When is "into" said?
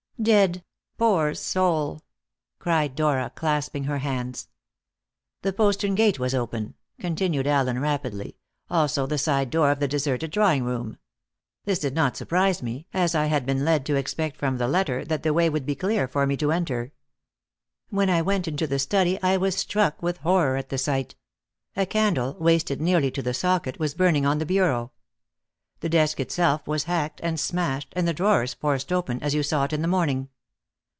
18.47-18.67